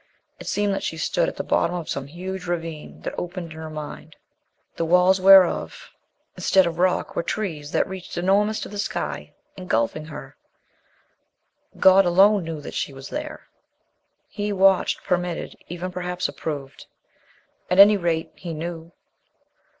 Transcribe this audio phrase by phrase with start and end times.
[0.39, 3.57] It seemed that she stood at the bottom of some huge ravine that opened in
[3.59, 4.15] her mind,
[4.75, 5.91] the walls whereof
[6.35, 10.35] instead of rock were trees that reached enormous to the sky, engulfing her.
[11.77, 13.47] God alone knew that she was there.
[14.27, 16.87] He watched, permitted, even perhaps approved.
[17.69, 18.93] At any rate He knew.